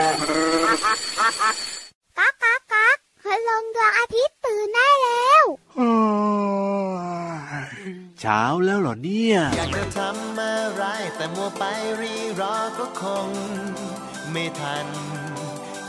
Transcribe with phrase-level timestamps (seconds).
[0.00, 5.44] ก๊ากก๊ากก๊ากคืลงดวงอาทิตย์ตื่นได้แล้ว
[8.20, 10.84] เช้าแล้วเหรอเนี่ย อยากจะทำอะไร
[11.16, 11.62] แต่มัวไป
[12.00, 13.28] รีรอก็คง
[14.32, 14.86] ไม่ทัน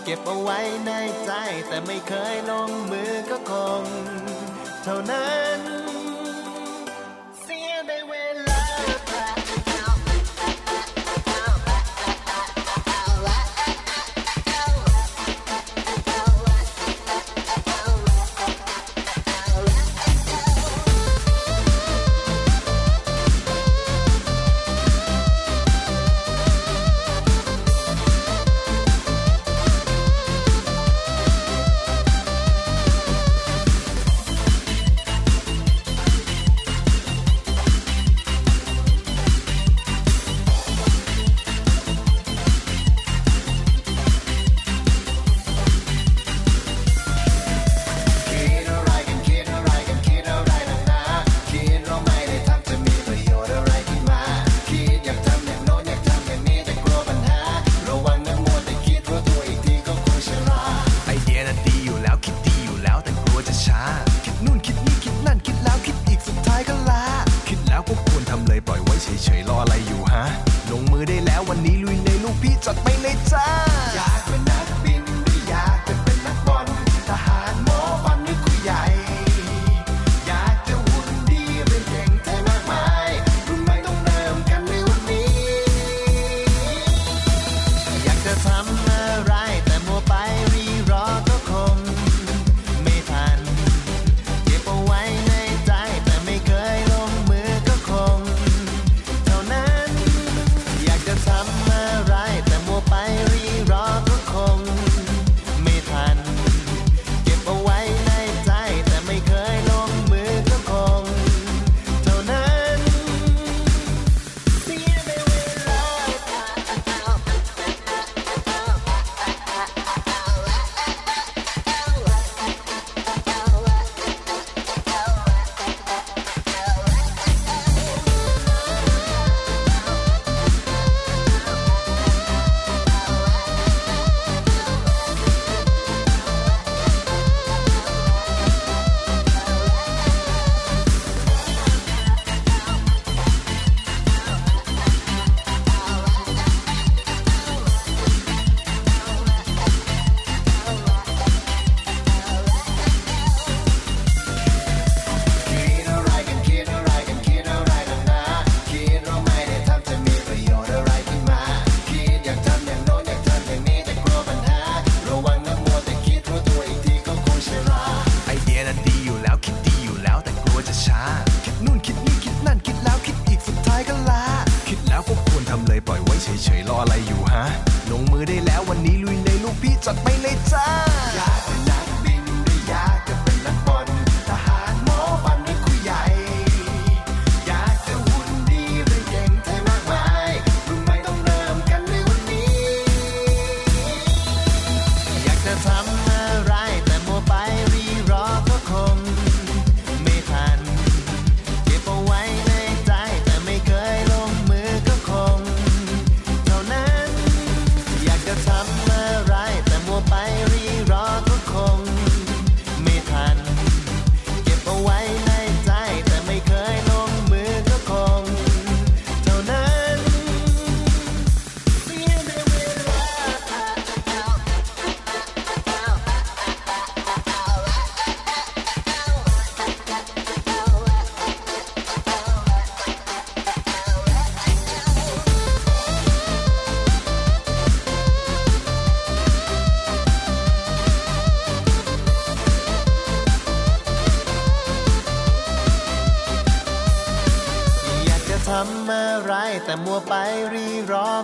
[0.03, 0.91] เก็บเอาไว้ใน
[1.25, 1.31] ใจ
[1.67, 3.83] แต่ไม่เคยลงมือก็คง
[4.83, 5.59] เท่านั้น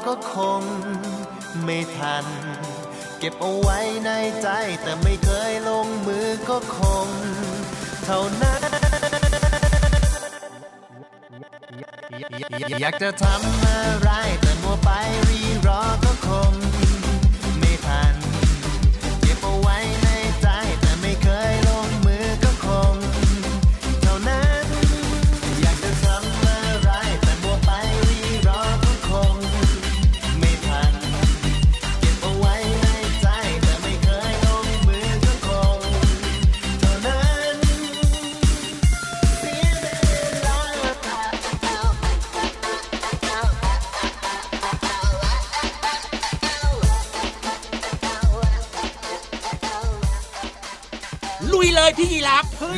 [0.06, 0.62] ก็คง
[1.64, 2.26] ไม่ทัน
[3.20, 4.10] เก็บเอาไว้ใน
[4.42, 4.48] ใจ
[4.82, 7.08] แต่ไม่เคยลงมือก็คง
[8.06, 8.62] เท่านั้น
[12.82, 14.10] อยากจะทำอะไร
[14.42, 14.90] แต่มัวไป
[15.30, 16.54] รีรอก็คง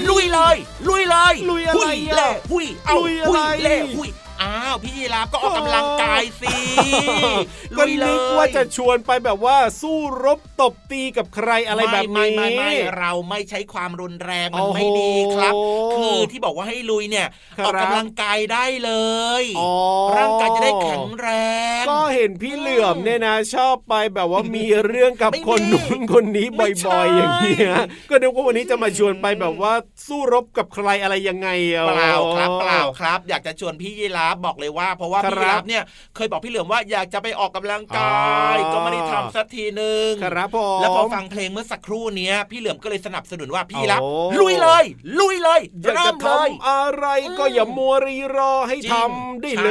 [0.10, 0.56] ลุยเลย
[0.88, 6.56] ลุยเลย ลุยอะไรหุยอะเล่หุยเอาลุยอะไรหุยเล่หุยอ้าวพี่ยีรับก็ออกกำลังกายสิ
[7.78, 15.54] ก็ลุยเลนึยกว่าจะชวนไปแบบว่าสู้รบตบตีกับใครอะไรแบบไม่นี้ไม่ไม่ไม่เราไม่ใช้ความรุนแรงมันโอ้โหไม่ดีครับ
[15.96, 17.28] คือที่บอกว่าให้ลุยเนี่ย
[17.58, 18.92] ครับออกกำลังกายได้เล
[19.42, 19.72] ยอ๋อ
[20.18, 21.28] ร่างกายจะได้แข็งแร
[21.82, 27.76] ง ก็เห็นพี่เหลื่อมเนี่ยนะ ชอบไปแบบว่ามีเรื่องกับไม่มีคนนู้นคนนี้ไม่ใช่บ่อยๆอย่างเงี้ย
[28.10, 29.74] ก็นึกว่าวันนี้จะมาชวนไปแบบว่า
[30.08, 35.84] สู้รบกับใครอะไรยังไงอะเปล่าครับเปล่าครับ อยากจะชวนพี่ยีราฟบอกเลยว่า เพราะว่าครับพี่ยีราฟเนี่ย
[36.16, 38.20] เคยบอกพี่เหลือมว่าอยากจะไปออกกำลังกา
[38.56, 44.10] ยอ๋อก็ไม่ได้ทำสักทีหนึ่งครับผมแล้วพอฟังเพลงเมื่อสักครู่เนี้ยพี่เหลือมก็เลยสนับสนุนว่าพี่ยีราฟโอ้
[44.42, 44.84] ลุยเลย
[45.20, 47.06] ลุยเลยอยากเริ่จะมทเลยำอะไร
[47.40, 49.70] ก็อย่ามัวรีรอให้จริงทำได้ใช่เล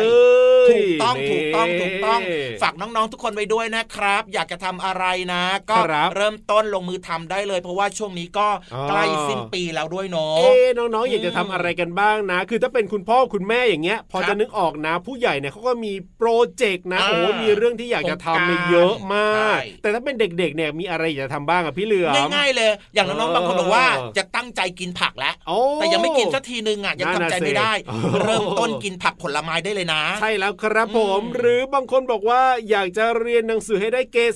[0.69, 2.21] ยถูกต้องนี่ถูกต้องถูกต้อง
[2.63, 23.87] ฝากน้องๆทุกคนไว้ด้วยนะครับ อยากจะทำอะไรนะ ก็ครับเริ่มต้นลงมือทำได้เลย เพราะว่าช่วงนี้ก็อ๋อใกล้สิ้นปีแล้วด้วยเนาะเอ๊ะน้องๆอยากจะทำอะไรกันบ้างนะ คือถ้าเป็นคุณพ่อคุณแม่อย่างเงี้ย พอครับจะนึกออกนะ ผู้ใหญ่เนี่ยเขาก็มีโปรเจกต์นะอ่าโอ้มีเรื่องที่อยากจะทำเนี่ยเยอะมากใช่แต่ถ้าเป็นเด็กๆเนี่ยมีอะไรอยากจะทำบ้างอะพี่เหลือมง่ายๆเลย อย่างน้องๆบางคนบอกว่า
[24.17, 34.35] จะตั้งใจกินผักแล้วโอ้แต่ยังไม่กินสักทีนึงอะยังนั่นทำน่ะใจไม่ได้สิเริ่มต้นกินผักผลไม้ได้เลยนะ ใช่แล้วครับผมอืมหรือบางคนบอกว่าอยากจะเรียนหนังสือให้ได้เกรด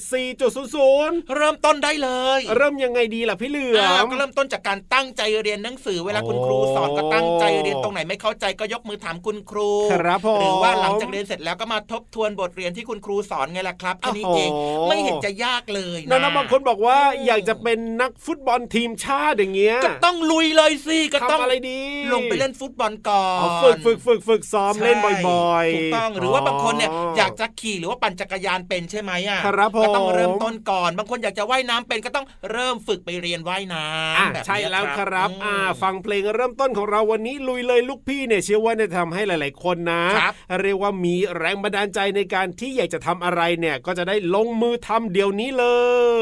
[0.66, 21.80] 4.00 เริ่มต้นได้เลย เริ่มยังไงดีล่ะพี่เหลืออ่ามก็เริ่มต้นจากการตั้งใจเรียนหนังสือเวลาคุณครูสอนก็ตั้งใจเรียนตรงไหนไม่เข้าใจก็ยกมือถามคุณครูครับผมหรือว่าหลังจากเรียนเสร็จแล้วก็มาทบทวนบทเรียนที่คุณครูสอนไงล่ะครับแค่นี้เองโอ้โหไม่เห็นจะยากเลยนะน้องๆบางคนบอกว่าอยากจะเป็นนักฟุตบอลทีมชาติอย่างเงี้ยก็ต้องลุยเลยสิก็ต้องทำอะไรดี
[22.12, 24.98] ลงไปเล่นฟุตบอลก่อนอ๋อฝึกฝึกฝึกฝึกซ้อมเล่น
[25.28, 33.82] บ่อยๆถูกต้องหรือว่าบางคนเนี่ยอยากจะขี่หรือว่าปั่นจักรยานเป็นใช่ไหมอะครับผมก็ต้องเริ่มต้นก่อน บางคนอยากจะว่ายน้ำเป็นก็ต้องเริ่มฝึกไปเรียนว่ายน้
[34.16, 40.21] อะำแบบนี้ใช่แล้วครับมอ่าฟังเพลงเริ่มต้นของเราวันนี้ลุยเลยลูกพี่เนี่ยเชื่อว่าจะทำให้หลาย ๆ คนนะครับ
[40.62, 45.66] เรียกว่ามีแรงบันดาลใจในการที่อยากจะทำอะไรเนี่ยก็จะได้ลงมือทำเดี๋ยวนี้เล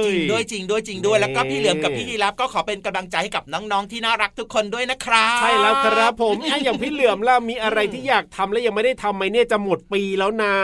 [0.08, 10.54] ย จริงด้วยจริงด้วยจริงด้วยนี่แล้วก็พี่เหลือมกับพี่ยีรับก็ขอเป็นกำลังใจให้กับน้องๆที่น่ารักทุกคนด้วยนะครับใช่แล้วครับผมอะอย่างพี่เหลือมล่ะมีอะไรที่อยากทำและยังไม่ได้ทำไหมเนี่ยจะหมดปีแล้วนะ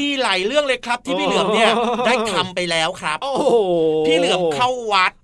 [0.00, 3.56] มีหลายเรื่องเลยครับที่พี่เหลือมเนี่ยโอ้ได้ทำไปแล้วครับ โอ้โห
[4.06, 5.12] พี่เหลือมเข้าวัด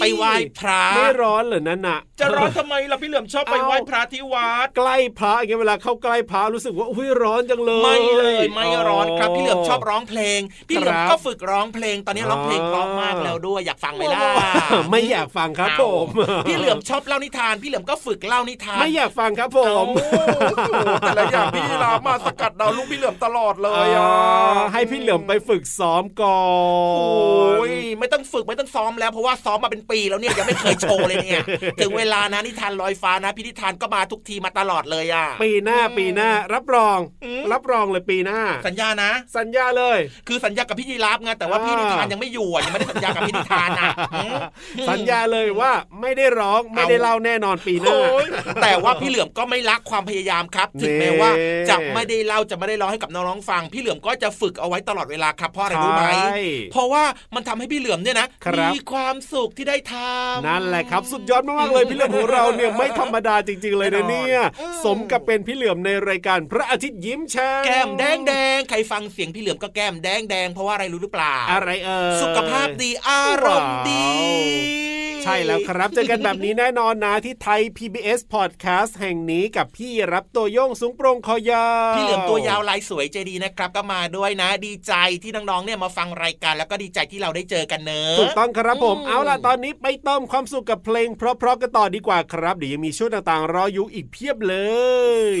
[0.00, 14.20] ไปไหว้พระไม่ร้อนเหรอนั่นน่ะ จะร้อนทำไมล่ะพี่เหลือมชอบไปเอ้าไหว้พระที่วัดใกล้พระอย่างเงี้ยเวลาเข้าใกล้พระรู้สึกว่าอุ้ยร้อนจังเลยไม่เลยไม่ร้อนครับพี่เหลือมชอบร้องเพลง พี่เหลือมครับก็ฝึกร้องเพลง ตอนนี้ร้องเพลงเพราะมากแล้วด้วยอยากฟังไหมล่ะ
[14.90, 19.86] ไม่อยากฟังครับผมเอาพี่เหลือมชอบเล่านิทาน พี่เหลือมก็ฝึกเล่านิทานไม่อยากฟังครับผม
[21.00, 24.08] แต่ละอย่างพี่ลามาสกัดดาวลูกพี่เหลือมตลอดเลเอยอะ
[24.56, 26.40] อให้พี่เหลือมไปฝึกซ้อมก่อ
[26.98, 31.44] โอ้นยไม่ต้องฝึกไม่ต้องซ้อมแล้วเพราะว่าซ้อมมาเป็นปีแล้วเนี่ยยังไม่เคยโชว์เลยเนี่ย
[31.80, 39.98] ถึงเวลานะนิทานลอยฟ้านะพี่นิทานก็มาทุกทีมาตลอดเลยอะปีหน้าปีหน้า รับรองอืมรับรองเลยปีหน้า สัญญานะ สัญญาเลย
[40.28, 44.34] คือสัญญากับพี่ยีราฟไงแต่ว่าพี่นิทานยังไม่อยู่อะยังไม่ได้สัญญากับพี่นิทานอะอืม
[44.90, 45.70] สัญญาเลยว่า
[46.00, 48.26] ไม่ได้ร้องไม่ได้เล่าแน่นอนปีหน้าโอ้ย
[48.62, 56.38] แต่ว่าพี่เหลือมก็ไม่ละความพยายามครับ ถึงแม้ว่าเน่จะไม่ได้เล่าจะไม่ได้ร้องให้กับน้องๆฟัง พี่เหลือมก็จะฝึกเอาไว้ตลอดเวลาครับเพราะอะไรรู้ไหมใช่
[56.72, 57.02] เพราะว่า
[57.34, 74.10] มันทำให้พี่เหลือมเนี่ยนะครับมีความสุขที่ได้ทำนั่นแหละครับ สุดยอดมากๆเลยพี่เหลือมของเราเนี่ยไม่ธรรมดาจริง ๆ เลยนะเนี่ยอืมสมกับเป็นพี่เหลือมในรายการพระอาทิตย์ยิ้มแฉ่งแก้มแดงแดงใครฟังเสียงพี่เหลือมก็แก้มแดงแดงเพราะว่าอะไรรู้หรือเปล่า อะไรเอ่ยสุขภาพดีอารมณ์ดี
[75.20, 94.56] ว้าวใช่แล้วครับ เจอกันแบบนี้แน่นอนนะที่ไทย PBS Podcast แห่งนี้กับพี่รับตัวโยงสูงโปรงคอยาวพี่เหลือมตัวยาวลายสวยใจดีนะครับ ก็มาด้วยนะ ดีใจที่น้องๆเนี่ยมาฟังรายการแล้วก็ดีใจที่เราได้เจอกันเนอะถูกต้องครับผมอืมเอาล่ะตอนนี้ไปเติมความสุขกับเพลง เพราะๆกันต่อดีกว่าครับ เดี๋ยวยังมีช่วงต่างๆรออยู่อีกเพียบเล
[95.32, 95.34] ย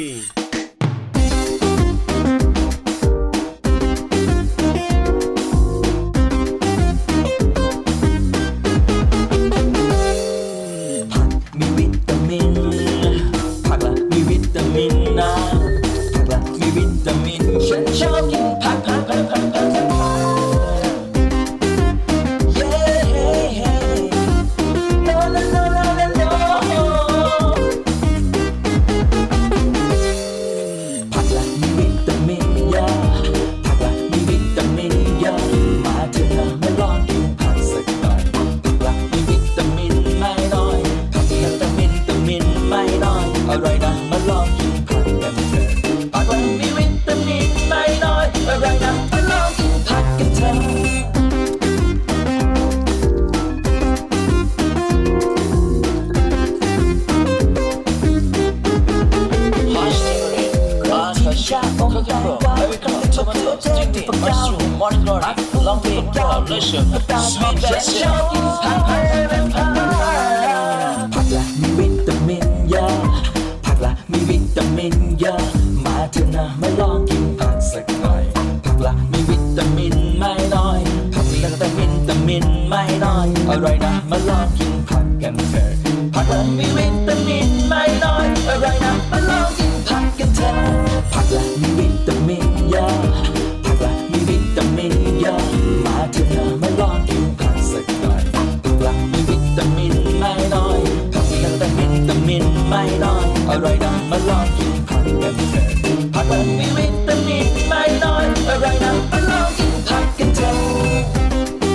[103.50, 105.66] อร่อยนะมาลองกินผักกันเถอะ
[106.14, 111.70] ผักละมีวิตามินไม่น้อยอร่อยนะมาลองกินผักกันเถอะ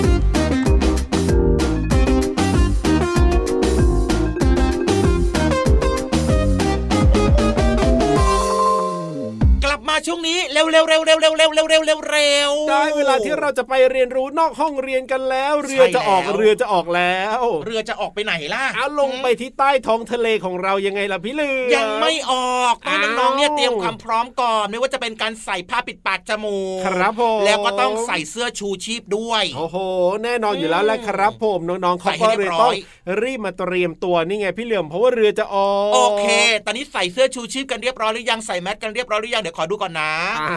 [9.64, 29.76] กลับมาช่วงนี้เร็วเร็วเร็วเร็วเร็วเร็วเร็วเร็วเร็วเร็วได้เวลาที่เราจะไปเรียนรู้นอกห้องเรียนกันแล้ว เรือจะออกใช่แล้วเรือจะออกแล้ว เรือจะออกไปไหนล่ะเอาลงไปที่ใต้ท้องทะเลของเรายังไงล่ะพี่เลือยังไม่ออกต้องอ้าวน้องๆเนี่ยเตรียมความพร้อมก่อน ไม่ว่าจะเป็นการใส่ผ้าปิดปากจมูกครับผมแล้วก็ต้องใส่เสื้อชูชีพด้วยโอ้โห
[30.24, 36.26] แน่นอนอยู่แล้วแหละครับผมน้องๆเขาใส่ให้ก็เรีเลยยบร้อยต้องรีบมาเตรียมตัวนี่ไงพี่เหลือมเพราะว่าเรือจะออกโอเค
[36.66, 40.50] ตอนนี้ใส่เสื้อชูชีพกันเรียบร้อยหรือยังใส่แมสกันเรียบร้อยหรือยังเดี๋ยวขอดูก่อนนะอ่า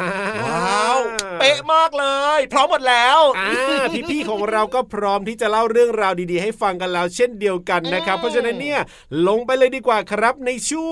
[0.45, 0.99] ว้าว
[1.39, 2.05] เป๊ะมากเล
[2.37, 8.79] ย พร้อมหมดแล้วอ่าพี่ๆของเราก็พร้อมที่จะเล่าเรื่องราวดีๆ ให้ฟังกันแล้ว เช่นเดียวกันนะครับ เพราะฉะนั้นเนี่ย
[9.27, 10.91] ลงไปเลยดีกว่าครับในช่ว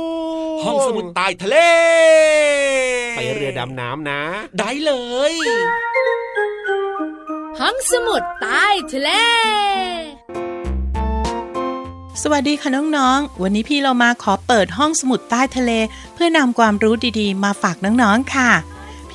[0.58, 1.58] งห้องสมุดใต้ทะเล
[3.18, 4.22] ไปเรือดำน้ำนะ
[4.60, 4.92] ได้เล
[5.32, 5.34] ย
[7.60, 9.10] ห้องสมุดใต้ทะเล
[12.24, 15.72] สวัสดีค่ะน้องๆ วันนี้พี่เรามาขอเปิดห้องสมุดใต้ทะเล
[16.14, 18.52] เพื่อนำความรู้ดีๆ มาฝากน้องๆ ค่ะ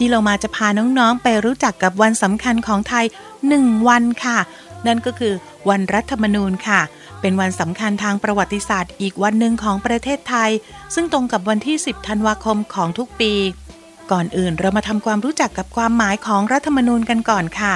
[0.05, 3.05] พี่เรามาจะพาน้องๆ ไปรู้จักกับวันสำคัญของไทย
[3.47, 4.39] 1 วันค่ะ
[4.87, 5.35] นั่นก็คือ
[5.69, 6.81] วันรัฐธรรมนูญค่ะ
[7.21, 10.51] เป็นวันสำคัญทางประวัติศาสตร์อีกวันหนึ่งของประเทศไทย
[10.95, 13.33] ซึ่งตรงกับวันที่ 10 ธันวาคมของทุกปี
[14.11, 17.75] ก่อนอื่นเรามาทำความรู้จักกับความหมายของรัฐธรรมนูญกันก่อนค่ะ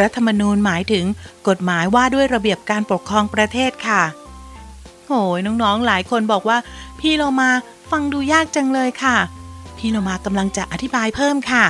[0.00, 1.04] รัฐธรรมนูญหมายถึง
[1.48, 4.02] กฎหมายว่าด้วยระเบียบการปกครองประเทศค่ะ
[5.06, 6.58] โหยน้องๆหลายคนบอกว่า
[7.00, 7.50] พี่เรามา
[7.90, 9.18] ฟังดูยากจังเลยค่ะ
[9.78, 11.64] พี่เรามากำลังจะอธิบายเพิ่มค่ะ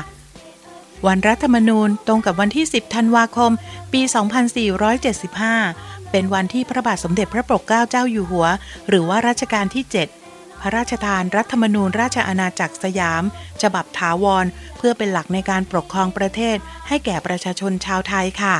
[1.07, 3.51] วันรัฐธรรมนูญตรงกับวันที่ 10 ธันวาคม
[3.93, 4.01] ปี
[5.27, 8.47] 2475 เป็นวันที่พระบาทสมเด็จพระปกเกล้าเจ้าอยู่หัว
[8.89, 9.85] หรือว่ารัชกาลที่
[10.23, 13.23] 7 พระราชทานรัฐธรรมนูญราชอาณาจักรสยาม
[13.63, 14.47] ฉบับถาวร
[14.79, 16.57] เพื่อเป็นหลักในการปกครองประเทศ
[16.89, 18.57] ให้แก่ประชาชนชาวไทยค่ะ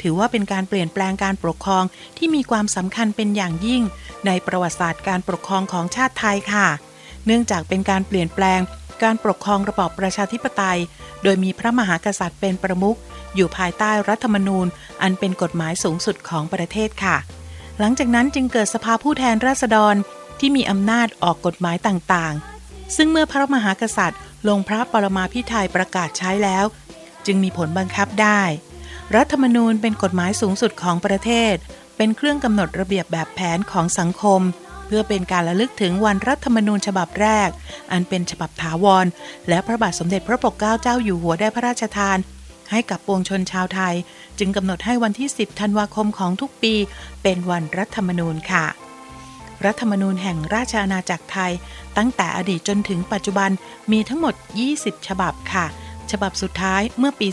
[0.00, 1.84] ถือว่าเป็นการเปลี่ยนแปลงการปกครอง
[2.18, 3.82] ที่มีความสำคัญเป็นอย่างยิ่ง
[4.26, 6.68] ในประวัติศาสตร์การปกครองของชาติไทยค่ะ
[7.26, 8.60] เนื่องจากเป็นการเปลี่ยนแปลง
[9.02, 10.78] การปกครองระบอบประชาธิปไตย
[11.22, 12.98] โดยมีพระมหากษัตริย์เป็นประมุข
[13.34, 14.66] อยู่ภายใต้รัฐธรรมนูญ
[15.02, 17.16] อันเป็นกฎหมายสูงสุดของประเทศค่ะ
[17.78, 19.94] หลังจากนั้นจึงเกิดสภาผู้แทนราษฎร
[20.40, 26.64] ที่มีอำนาจออกกฎหมายต่างๆ ซึ่งเมื่อพระมหากษัตริย์ ลงพระปรมาภิไธยประกาศใช้แล้ว
[27.26, 28.42] จึงมีผลบังคับได้
[29.16, 31.54] รัฐธรรมนูญเป็นกฎหมายสูงสุดของประเทศ
[31.96, 34.40] เป็นเครื่องกำหนดระเบียบแบบแผนของสังคม
[34.94, 37.48] พื่อเป็นการระลึกถึงวันรัฐธรรมนูญฉบับแรก
[37.92, 39.06] อันเป็นฉบับถาวร
[39.48, 42.18] และพระบาทสมเด็จพระปกเกล้าเจ้าอยู่หัวได้พระราชทาน
[42.70, 43.94] ให้กับปวงชนชาวไทย
[44.38, 46.74] จึงกำหนดให้วันที่ 10 ธันวาคมของทุกปี
[47.22, 48.64] เป็นวันรัฐธรรมนูญค่ะ
[49.64, 51.52] รัฐธรรมนูญแห่งราชอาณาจักรไทย
[51.96, 53.50] ตั้งแต่อดีตจนถึงปัจจุบัน
[53.92, 54.34] มีทั้งหมด
[54.70, 55.66] 20 ฉบับค่ะ
[56.10, 57.28] ฉบับสุดท้ายเมื่อปี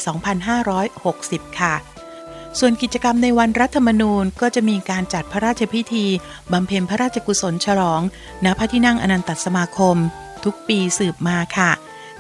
[0.78, 1.74] 2560 ค่ะ
[2.60, 6.06] ส่วนกิจกรรมในวันรัฐธรรมนูญก็จะมีการจัดพระราชพิธี
[6.52, 8.02] บำเพ็ญพระราชกุศลฉลอง
[8.46, 9.98] ณ พระที่นั่งอนันตสมาคม
[10.44, 11.72] ทุกปีสืบมาค่ะ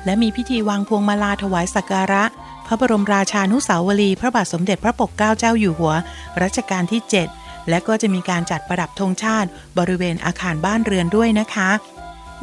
[0.06, 2.24] และมีพิธีวางพวงมาลาถวายสักการะ
[2.68, 5.94] พระบรมราชานุสาวรีพระบาทสมเด็จพระปกเกล้าเจ้าอยู่หัว
[6.42, 7.02] รัชกาลที่
[7.36, 11.70] 7 และก็จะมีการจัดประดับธงชาติ บริเวณอาคารบ้านเรือนด้วยนะคะ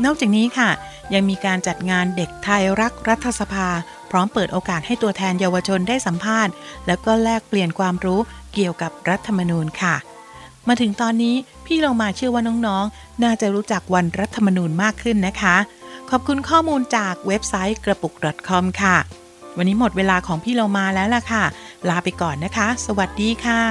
[0.05, 0.71] นอกจากนี้ค่ะ
[1.15, 3.69] ยังมีการจัดงานเด็กไทยรักรัฐสภา
[4.11, 6.53] พร้อมเปิดโอกาสให้ตัวแทนเยาวชนได้สัมภาษณ์
[6.87, 8.21] แล้วก็แลกเปลี่ยนความรู้
[8.55, 9.95] เกี่ยวกับรัฐธรรมนูญค่ะ
[10.69, 11.37] มาถึงตอนนี้
[11.67, 15.57] พี่เรามาเชื่อว่าน้องๆ น่าจะรู้จักวันรัฐธรรมนูญมากขึ้นนะคะ
[16.11, 18.13] ขอบคุณข้อมูลจากเว็บไซต์กระปุก
[18.49, 18.97] .com ค่ะ
[19.57, 21.45] วันนี้หมดเวลาของพี่เรามาแล้วล่ะค่ะ
[21.89, 23.63] ลาไปก่อนนะคะ สวัสดีค่ะ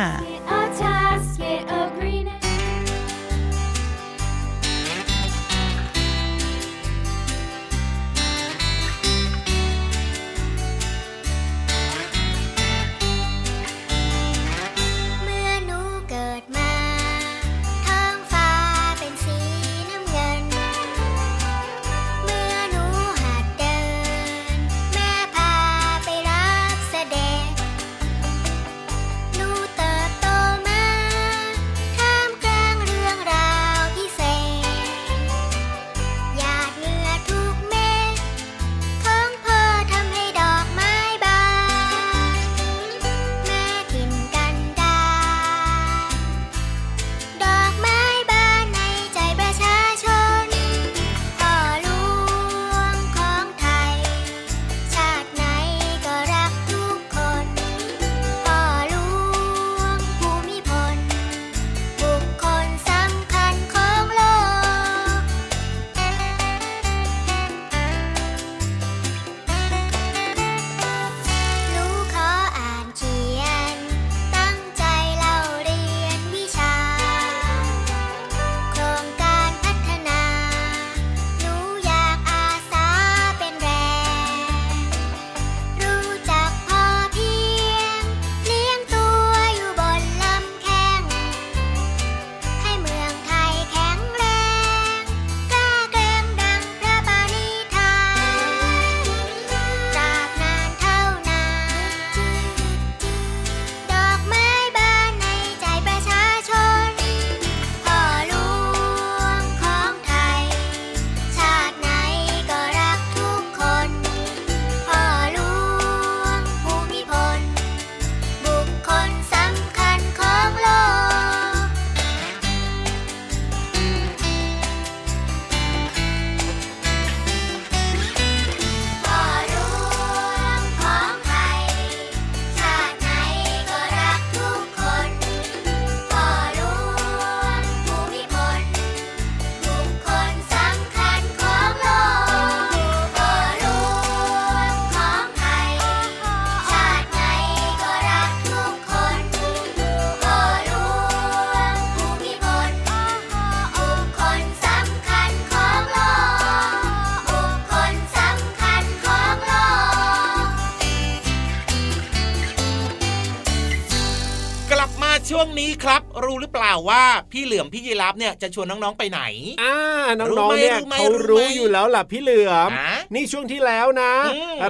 [165.37, 169.21] ช่วงนี้ครับ รู้หรือเปล่าว่าพี่เหลือมพี่ยีรับเนี่ยจะชวนน้องๆไปไหน
[169.61, 169.75] อ่า
[170.19, 172.69] น้องๆเนี่ยเขารู้อยู่แล้วล่ะพี่เหลือม
[173.13, 174.13] นี่ช่วงที่แล้วนะ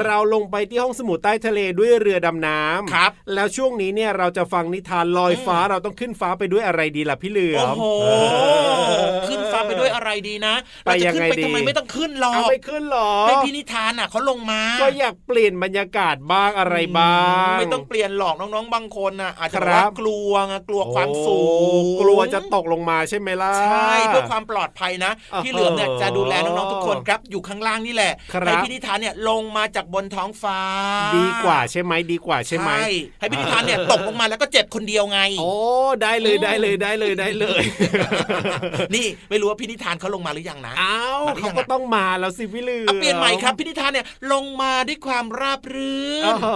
[0.06, 7.84] เราลงไปที่ห้องสมุดใต้ทะเลด้วยเรือดำน้ำครับ แล้วช่วงนี้เนี่ยเราจะฟังนิทานลอยฟ้าเราต้องขึ้นฟ้าไปด้วยอะไรดีล่ะพี่เหลือมโอ้โห
[9.28, 17.18] ขึ้นฟ้าไปด้วยอะไรดีนะไปเราจะยังขึ้นไงไปดีทำไมไม่ต้องขึ้นหรอเอากไปขึ้นหรอให้พี่นิทานอะเขาลงมา ก็อยากเปลี่ยนบรรยากาศบ้างอะไรบ้า
[17.54, 21.70] งไม่ต้องเปลี่ยนหรอกน้องๆบางคนน่ะอาจจะครับว่ากลัวไงกลัวความสูงโอ้
[22.02, 30.60] กลัวจะตกลงมาใช่ไหมล่ะ ใช่เพื่อความปลอดภัยนะอ่าฮะพี่เหลือมเนี่ยจะดูแลน้องๆทุกคนครับ อยู่ข้างล่างนี่แหละครับให้พี่นิทานเนี่ยลงมาจากบนท้องฟ้า
[31.18, 32.72] ดีกว่าใช่ไหมดีกว่าใช่ไหม
[33.20, 35.52] ให้พี่นิทานเนี่ยตกลงมาแล้วก็เจ็บคนเดียวไง โอ้
[36.02, 37.64] ได้เลยได้เลยได้เลยได้เลย
[38.96, 46.48] นี่ไม่รู้ว่าพี่นิทานเขาลงมาหรือยังนะอ้าวมาหรือเขายังก็อะต้องมาแล้วสิพี่เหลือมเอาเปลี่ยนใหม่ครับพี่นิทานเนี่ยลงมาด้วยความราบรื่นโอ้โห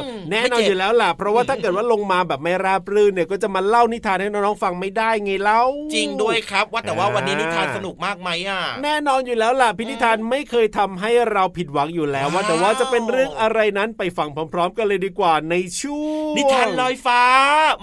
[0.00, 5.62] มแน่นอนไม่อเจ็บยู่แล้วล่ะเพราะว่าถ้าเกิดว่าลงมาแบบไม่ราบรื่นเนี่ยก็จะมาเล่านิทานให้น้องๆฟังไม่ได้ไงเล่า
[5.94, 17.22] จริงด้วยครับ ว่าแต่ว่าวันนี้นิทานอ่าสนุกมากไหมอะแน่นอนอยู่แล้วล่ะพินิธานไม่เคยทำให้เราผิดหวังอยู่แล้ว ว่าแต่ว่าจะเป็นเรื่องอะไรนั้นไปฟังพร้อม ๆ กันเลยดีกว่าในช่วงนิทานลอยฟ้า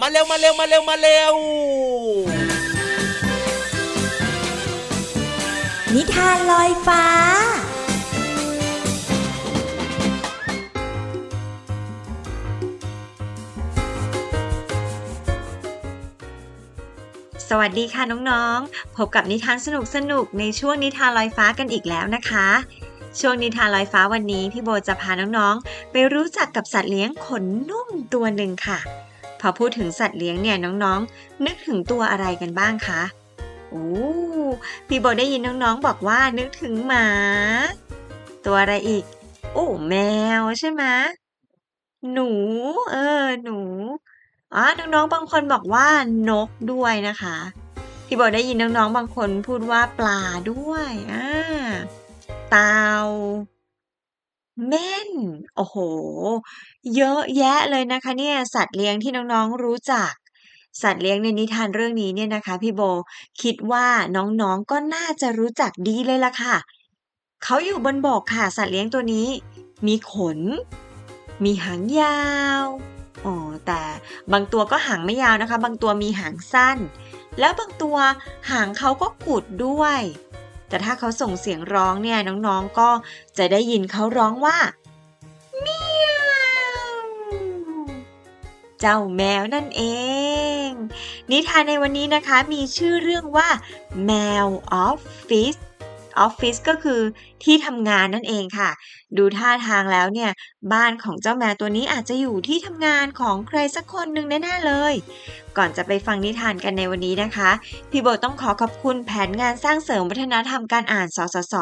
[0.01, 1.33] มาเร็วมาเร็วมาเร็วมาเร็ว
[5.95, 7.03] นิทานลอยฟ้า
[17.49, 19.67] สวัสดีค่ะน้องๆ พบกับนิทานส
[20.11, 22.47] นุกๆในช่วงนิทานลอยฟ้ากันอีกแล้วนะคะ
[23.19, 28.79] ช่วงนิทานลอยฟ้าวันนี้พี่โบจะพาน้องๆ ไปรู้จักกับสัตว์เลี้ยงขนนุ่มตัวหนึ่งค่ะ
[29.39, 33.01] พอพูดถึงสัตว์เลี้ยงเนี่ยน้องๆ นึกถึงตัวอะไรกันบ้างคะ
[33.69, 33.85] โอ้
[34.87, 37.07] พี่โบได้ยินน้องๆ บอกว่านึกถึงหมา
[38.45, 39.03] ตัวอะไรอีก
[39.53, 39.95] โอ้แม
[40.39, 40.83] วใช่ไหม
[42.13, 42.29] หนู
[42.91, 43.59] เออหนู
[44.53, 45.87] อ๋อน้องๆบางคนบอกว่า
[46.29, 47.37] นกด้วยนะคะ
[48.07, 51.27] พี่โบได้ยินน้องๆบางคนพูดว่าปลาด้วยอ่า
[52.49, 52.85] เต่า
[54.67, 55.11] เม่น
[55.55, 55.75] โอ้โห
[56.95, 60.11] เยอะแยะเลยนะคะ เนี่ยสัตว์เลี้ยงที่น้องๆรู้จัก
[60.81, 62.81] สัตว์เลี้ยงในนิทานเรื่องนี้เนี่ยนะคะ พี่โบ
[63.41, 66.55] คิดว่าน้องๆก็น่าจะรู้จักดีเลยล่ะค่ะ
[67.43, 69.27] เขาอยู่บนบกค่ะ สัตว์เลี้ยงตัวนี้
[69.87, 70.39] มีขน
[71.43, 72.19] มีหางยา
[72.61, 72.63] ว
[73.25, 73.35] อ๋อ
[73.67, 73.81] แต่
[74.31, 76.77] บางตัวก็หางไม่ยาวนะคะ บางตัวมีหางสั้น
[77.39, 77.97] แล้วบางตัว
[78.51, 79.99] หางเขาก็กุดด้วย
[80.69, 82.89] แต่ถ้าเขาส่งเสียงร้องเนี่ยน้องๆก็
[83.37, 84.57] จะได้ยินเขาร้องว่า
[85.61, 86.09] เมีย
[87.03, 87.05] ว
[88.79, 89.83] เจ้าแมวนั่นเอ
[90.67, 90.69] ง
[91.31, 93.49] นิทานในวันนี้นะคะมีชื่อเรื่องว่า
[94.05, 94.11] แม
[94.45, 95.55] วออฟฟิศ
[96.19, 97.01] ออฟฟิศก็คือ
[97.43, 98.69] ที่ทำงานนั่นเองค่ะ
[99.17, 100.31] ดูท่าทางแล้วเนี่ย
[100.73, 104.93] บ้านของเจ้าแมวตัวนี้อาจจะอยู่ที่ทำงานของใครสักคนหนึ่งแน่ๆเลย
[105.57, 107.49] ก่อนจะไปฟังนิทานกันในวันนี้นะคะ
[107.91, 111.55] พี่โบต้องขอขอบคุณแผนงานสร้างเสริมวัฒนธรรมการอ่านสสส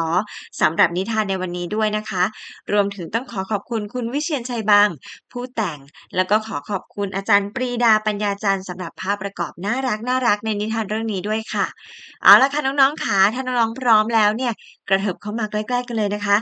[0.60, 2.24] สำหรับนิทานในวันนี้ด้วยนะคะ
[2.72, 4.88] รวมถึงต้องขอขอบคุณคุณวิเชียนชัยบาง
[5.32, 5.78] ผู้แต่ง
[6.16, 11.66] แล้วก็ขอขอบคุณอาจารย์ปรีดาปัญญาจันทร์สำหรับภาพประกอบน่ารักน่ารักในนิทานเรื่องนี้ด้วยค่ะ
[12.22, 14.52] เอาละค่ะน้องๆค่ะถ้าน้องๆพร้อมแล้วเนี่ย
[14.88, 16.36] กระเถิบเข้ามาใกล้ๆกันเลยนะคะ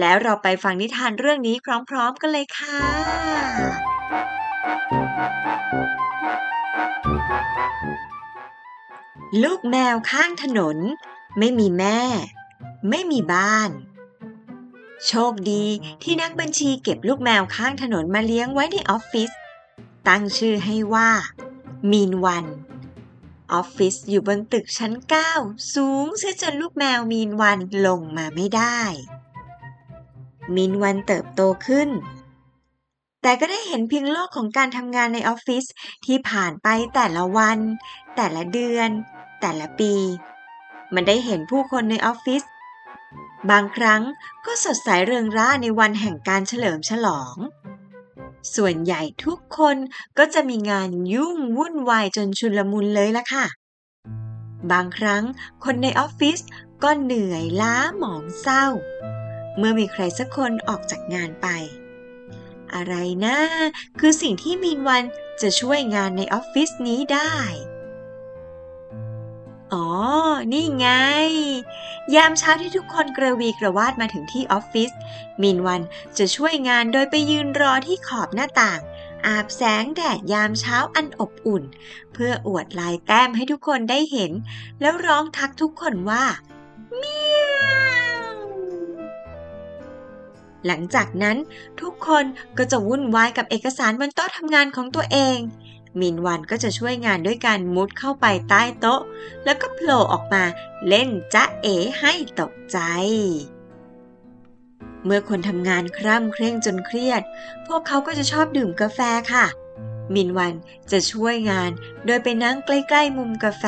[0.00, 1.56] แล้วเราไปฟังนิทานเรื่องนี้
[1.90, 2.78] พร้อมๆกันเลยค่ะ
[9.42, 10.76] ลูกแมวข้างถนน
[11.38, 12.00] ไม่มีแม่
[12.90, 13.70] ไม่มีบ้าน
[15.06, 15.64] โชคดี
[16.02, 19.30] ที่นักบัญชีเก็บลูกแมวข้างถนนมาเลี้ยงไว้ในออฟฟิศ
[20.08, 21.08] ตั้งชื่อให้ว่า
[21.90, 22.44] มีนวัน
[23.52, 24.92] ออฟฟิศอยู่บนตึกชั้น
[25.32, 28.80] 9 สูงเสียจนลูกแมวมีนวันลงมาไม่ได้
[30.54, 31.88] มีนวันเติบโตขึ้น
[33.22, 35.64] แต่ก็ได้เห็นเพียงโลกของการทำงานในออฟฟิศ
[36.06, 37.58] ที่ผ่านไปแต่ละวัน
[38.16, 38.90] แต่ละเดือน
[39.40, 39.94] แต่ละปี
[40.94, 42.42] มันได้เห็นผู้คนในออฟฟิศ
[43.50, 44.02] บางครั้ง
[44.46, 47.34] ก็สดใสเริงร่าในวันแห่งการเฉลิมฉลอง
[48.54, 49.76] ส่วนใหญ่ทุกคน
[50.18, 53.46] ก็จะมีงานยุ่งวุ่นวายจนชุลมุนเลยละค่ะ
[54.70, 55.24] บางครั้ง
[55.64, 56.40] คนในออฟฟิศ
[56.82, 58.66] ก็เหนื่อยล้าหมองเศร้า
[59.56, 61.48] เมื่อมีใครสักคนออกจากงานไป
[62.74, 63.38] อะไรนะ
[64.00, 65.02] คือสิ่งที่มีนวัน
[65.42, 67.34] จะช่วยงานในออฟฟิศนี้ได้
[69.74, 69.86] อ๋อ
[70.52, 70.88] นี่ไง
[72.14, 74.90] ยามเช้าที่ทุกคนกระวีกระวาดมาถึงที่ออฟฟิศ
[75.42, 75.80] มีนวัน
[76.18, 78.80] จะช่วยงานโดยไปยืนรอที่ขอบหน้าต่าง
[79.26, 81.62] อาบแสงแดดยามเช้าอันอบอุ่น
[82.12, 84.32] เพื่ออวดลายแต้มให้ทุกคนได้เห็น
[84.80, 86.24] แล้วร้องทักทุกคนว่า
[86.96, 87.44] เมีย
[88.34, 88.36] ว
[90.66, 91.36] หลังจากนั้น
[91.80, 92.24] ทุกคน
[92.58, 95.38] ก็จะวุ่นวายกับเอกสารบนโต๊ะทำงานของตัวเอง
[96.00, 99.00] มินวันก็จะช่วยงานด้วยการมุดเข้าไปใต้โต๊ะ
[99.44, 100.44] แล้วก็โผล่ออกมา
[100.88, 102.78] เล่นจ๊ะเอ๋ให้ตกใจ
[105.04, 107.22] เมื่อคนทำงานคร่ำเคร่งจนเครียด
[107.66, 109.00] พวกเขาก็จะชอบดื่มกาแฟ
[109.32, 109.46] ค่ะ
[110.14, 110.54] มินวัน
[110.90, 111.70] จะช่วยงาน
[112.06, 113.64] โดยไปนั่งใกล้ๆมุมกาแฟ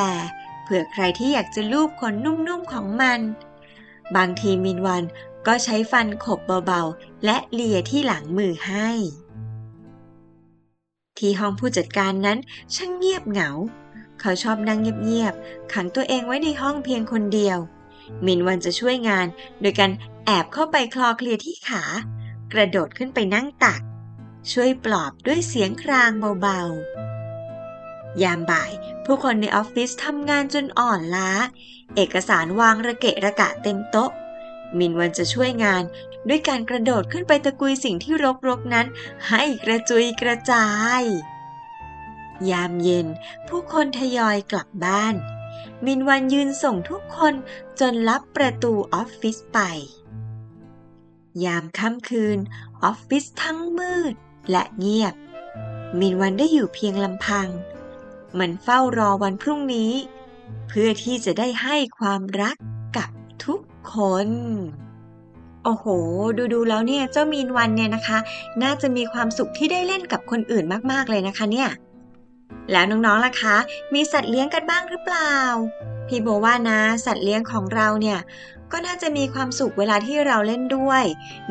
[0.62, 3.20] เผื่อใครที่อยากจะลูบขนนุ่มๆของมัน
[4.16, 5.02] บางทีมินวัน
[5.46, 8.88] ก็ใช้ฟันขบเบาๆ และเลียที่หลังมือให้
[11.18, 12.38] ที่ห้องผู้จัดการนั้น
[12.74, 13.50] ช่างเงียบเหงา
[14.20, 17.58] เขาชอบนั่งเงียบๆ ขังตัวเองไว้ในห้องเพียงคนเดียว
[18.26, 19.26] มินวันจะช่วยงาน
[19.60, 19.90] โดยการ
[20.26, 21.82] แอบเข้าไปคลอเคลียที่ขา
[22.52, 23.80] กระโดดขึ้นไปนั่งตัก
[24.52, 26.10] ช่วยปลอบด้วยเสียงคราง
[26.42, 28.70] เบาๆ ยามบ่าย
[29.04, 31.30] ผู้คนในออฟฟิศทำงานจนอ่อนล้า
[31.96, 34.10] เอกสารวางระเกะระกะเต็มโต๊ะ
[34.78, 35.82] มินวันจะช่วยงาน
[36.28, 38.14] ด้วยการกระโดดขึ้นไปตะกุยสิ่งที่
[38.46, 38.86] รกๆนั้น
[39.28, 40.66] ให้กระจุยกระจา
[41.00, 41.02] ย
[42.50, 43.06] ยามเย็น
[43.48, 45.14] ผู้คนทยอยกลับบ้าน
[45.84, 47.34] มินวันยืนส่งทุกคน
[47.80, 49.58] จนลับประตูออฟฟิศไป
[51.44, 52.38] ยามค่ำคืน
[52.84, 54.14] ออฟฟิศทั้งมืด
[54.50, 55.14] และเงียบ
[55.98, 57.48] มินวันได้อยู่เพียงลำพัง
[58.38, 59.92] มันเฝ้ารอวันพรุ่งนี้
[60.68, 62.56] เพื่อที่จะได้ให้ความรัก
[62.96, 63.10] กับ
[63.44, 63.60] ทุก
[63.94, 64.28] คน
[65.64, 65.86] โอ้โห
[66.38, 68.18] ดูดูแล้วเนี่ยเจ้ามีนวันเนี่ยนะคะ
[68.62, 71.68] น่าจะมีความสุขที่ได้เล่นกับคนอื่นมากๆเลยนะคะเนี่ย
[72.72, 73.56] แล้วน้องๆล่ะคะ
[73.94, 75.34] มีสัตว์เลี้ยงกันบ้างหรือเปล่า
[76.08, 78.18] พี่โบว่านะ สัตว์เลี้ยงของเราเนี่ย
[78.72, 81.04] ก็น่าจะมีความสุขเวลาที่เราเล่นด้วย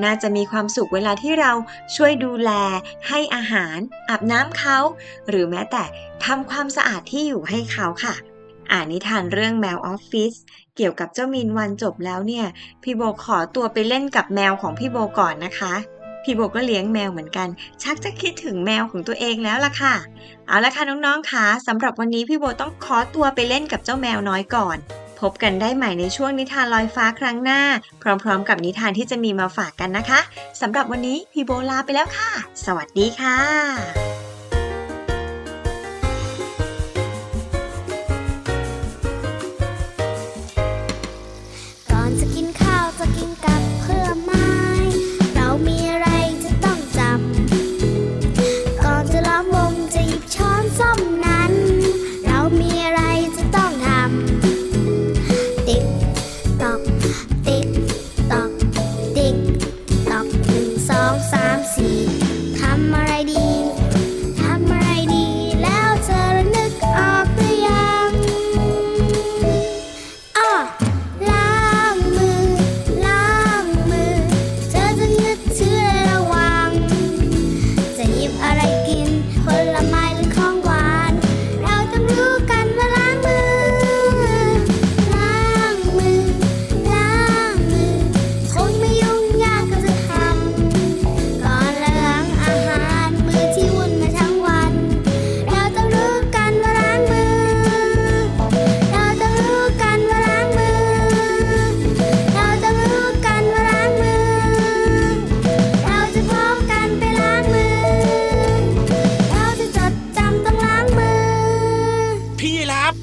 [0.04, 1.52] น่าจะมีความสุขเวลาที่เรา
[1.95, 2.52] ช่วยดูแล
[3.08, 3.78] ให้อาหาร
[4.10, 4.78] อาบน้ำเขา
[5.30, 5.84] หรือแม้แต่
[6.26, 8.15] ทำความสะอาดที่อยู่ให้เขาค่ะ
[8.71, 10.34] อ่านนิทานเรื่องแมวออฟฟิศ
[10.75, 12.45] เกี่ยวกับเจ้ามีนวันจบแล้วเนี่ย
[12.84, 15.73] พี่โบขอตัวไปเล่นกับแมวของพี่โบก่อนนะคะ
[16.23, 17.47] พี่โบก็เลี้ยงแมวเหมือนกัน
[17.84, 19.95] ชักจะคิดถึงแมวของตัวเองแล้วล่ะค่ะ
[20.47, 24.77] เอาละค่ะน้องๆค่ะสำหรับวันนี้พี่โบต้องขอตัวไปเล่นกับเจ้าแมวน้อยก่อน
[25.19, 27.62] พบกันได้ใหม่ในช่วงนิทานลอยฟ้าครั้งหน้า
[28.01, 30.19] พร้อมๆ กับนิทานที่จะมีมาฝากกันนะคะ
[30.62, 32.29] สำหรับวันนี้พี่โบลาไปแล้วค่ะ
[32.65, 34.31] สวัสดีค่ะ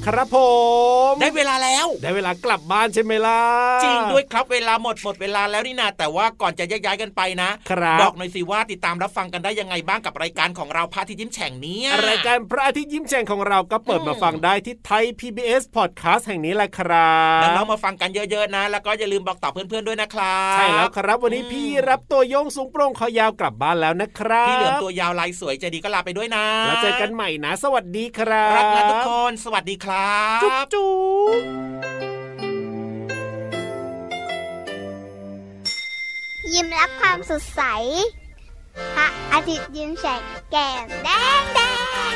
[0.09, 0.37] ครับผ
[1.11, 3.41] ม ได้เวลาแล้ว ได้เวลากลับบ้านใช่ไหมล่ะ
[3.83, 29.98] จริงด้วยครับเวลาหมดหมดเวลาแล้วนี่นาแต่ว่าก่อนจะแยกย้ายกันไปนะครับบอกหน่อยสิว่าติดตามรับฟังกันได้ยังไงบ้างกับรายการของเราพระอาทิตย์ยิ้มแฉ่งเนี้ยรายการพระอาทิตย์ยิ้มแฉ่งของเราก็เปิดอืมมาฟังได้ที่ไทย PBS Podcast แห่งนี้แหละครับน้องๆมาฟังกันเยอะๆนะ แล้วก็อย่าลืมบอกต่อเพื่อนๆด้วยนะครับใช่แล้วครับวันนี้อืมพี่รับตัวโยงสูงโปร่งคอยาวกลับบ้านแล้วนะครับพี่เหลือมตัวยาวลายสวยใจดีก็ลาไปด้วยนะแล้วเจอกันใหม่นะ สวัสดีครับรักนะทุกคน สวัสดีครับ
[30.41, 30.91] จุ๊บจุ๊
[31.39, 31.43] บ
[36.53, 37.61] ยิ้มรับความสดใส
[38.95, 41.09] พระอาทิตย์ยิ้มแฉกแก้มแด
[41.41, 41.59] งแด
[42.11, 42.15] ง